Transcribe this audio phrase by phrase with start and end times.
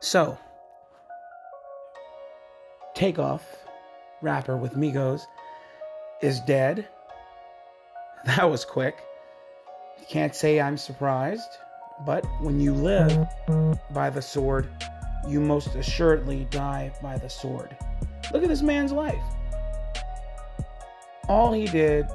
[0.00, 0.38] So,
[2.94, 3.44] Takeoff,
[4.22, 5.22] rapper with Migos,
[6.22, 6.88] is dead.
[8.26, 8.96] That was quick.
[10.08, 11.48] Can't say I'm surprised,
[12.04, 13.26] but when you live
[13.92, 14.68] by the sword,
[15.28, 17.76] you most assuredly die by the sword.
[18.32, 19.22] Look at this man's life.
[21.28, 22.06] All he did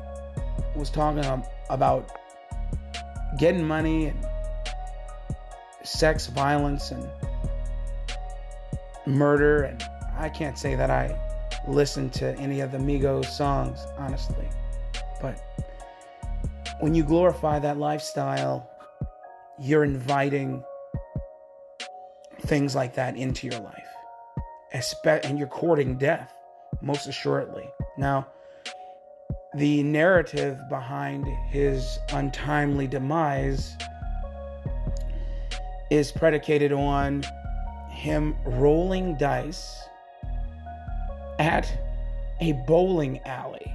[0.76, 2.12] was talking about
[3.38, 4.26] getting money and
[5.84, 7.08] sex, violence, and
[9.06, 9.64] murder.
[9.64, 9.84] And
[10.18, 11.20] I can't say that I
[11.68, 14.48] listened to any of the Migos songs, honestly.
[15.22, 15.42] But
[16.80, 18.70] when you glorify that lifestyle,
[19.60, 20.64] you're inviting
[22.42, 23.82] things like that into your life.
[25.24, 26.34] And you're courting death,
[26.82, 27.70] most assuredly.
[27.98, 28.28] Now,
[29.56, 33.78] the narrative behind his untimely demise
[35.90, 37.24] is predicated on
[37.96, 39.82] him rolling dice
[41.40, 41.72] at
[42.42, 43.74] a bowling alley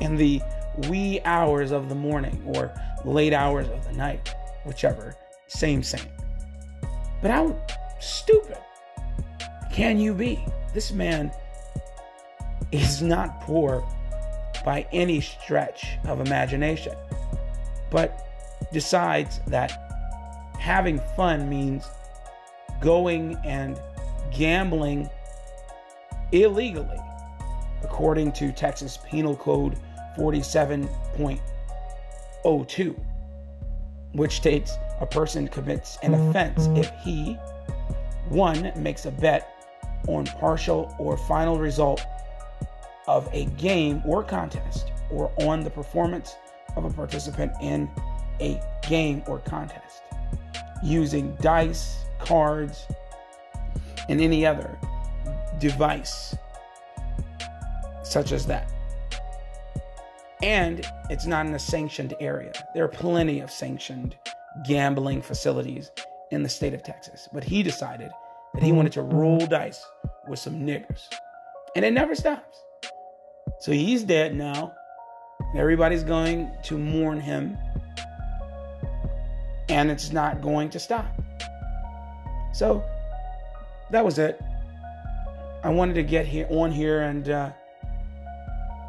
[0.00, 0.42] in the
[0.88, 2.72] wee hours of the morning or
[3.04, 5.14] late hours of the night, whichever,
[5.46, 6.06] same, same.
[7.22, 7.56] But how
[8.00, 8.58] stupid
[9.72, 10.44] can you be?
[10.74, 11.32] This man
[12.72, 13.86] is not poor
[14.64, 16.94] by any stretch of imagination,
[17.90, 18.24] but
[18.72, 21.88] decides that having fun means
[22.80, 23.78] going and
[24.30, 25.10] gambling
[26.32, 26.98] illegally,
[27.82, 29.78] according to Texas Penal Code
[30.18, 33.00] 47.02,
[34.12, 37.34] which states a person commits an offense if he,
[38.28, 39.54] one, makes a bet
[40.06, 42.04] on partial or final result
[43.06, 46.36] of a game or contest, or on the performance
[46.76, 47.90] of a participant in
[48.40, 50.02] a game or contest,
[50.82, 52.86] using dice, cards,
[54.08, 54.78] and any other
[55.58, 56.34] device
[58.02, 58.72] such as that.
[60.42, 62.52] And it's not in a sanctioned area.
[62.74, 64.16] There are plenty of sanctioned
[64.66, 65.90] gambling facilities
[66.30, 67.28] in the state of Texas.
[67.32, 68.10] But he decided
[68.54, 69.16] that he wanted to mm-hmm.
[69.16, 69.84] roll dice
[70.28, 71.02] with some niggers.
[71.76, 72.62] And it never stops.
[73.60, 74.72] So he's dead now.
[75.56, 77.56] Everybody's going to mourn him.
[79.68, 81.06] And it's not going to stop.
[82.52, 82.82] So
[83.90, 84.40] that was it.
[85.62, 87.50] I wanted to get here on here and uh,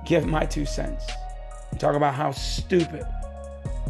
[0.05, 1.05] give my two cents
[1.79, 3.05] talk about how stupid,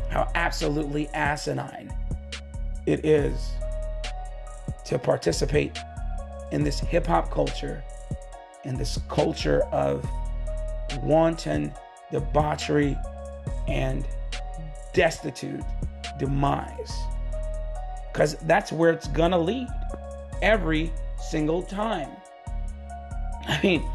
[0.10, 1.92] how absolutely asinine
[2.86, 3.52] it is
[4.86, 5.78] to participate
[6.52, 7.84] in this hip hop culture,
[8.64, 10.08] in this culture of
[11.02, 11.74] wanton
[12.12, 12.98] debauchery
[13.68, 14.06] and
[14.94, 15.62] destitute
[16.20, 16.96] demise.
[18.14, 19.68] Because that's where it's gonna lead
[20.42, 20.92] every
[21.30, 22.12] single time.
[23.48, 23.90] I mean,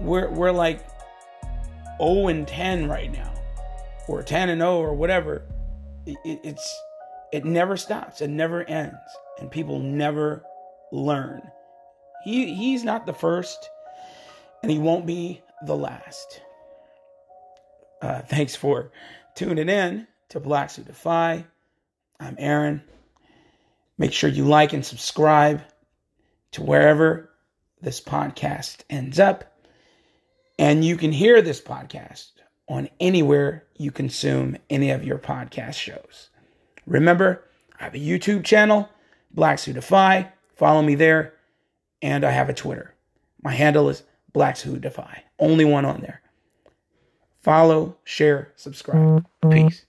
[0.00, 0.86] we're, we're like
[1.98, 3.32] 0 and 10 right now,
[4.06, 5.42] or 10 and 0, or whatever.
[6.06, 6.80] It, it, it's
[7.32, 8.20] it never stops.
[8.20, 8.96] It never ends,
[9.40, 10.44] and people never
[10.92, 11.42] learn.
[12.24, 13.70] He he's not the first,
[14.62, 16.42] and he won't be the last.
[18.00, 18.90] Uh, thanks for
[19.34, 21.46] tuning in to Blacks Who Defy.
[22.22, 22.82] I'm Aaron.
[23.98, 25.60] Make sure you like and subscribe
[26.52, 27.30] to wherever
[27.80, 29.58] this podcast ends up.
[30.56, 32.30] And you can hear this podcast
[32.68, 36.30] on anywhere you consume any of your podcast shows.
[36.86, 37.42] Remember,
[37.80, 38.88] I have a YouTube channel,
[39.32, 40.30] Blacks Who Defy.
[40.54, 41.34] Follow me there.
[42.02, 42.94] And I have a Twitter.
[43.42, 45.24] My handle is Blacks Who Defy.
[45.40, 46.22] Only one on there.
[47.40, 49.26] Follow, share, subscribe.
[49.50, 49.86] Peace.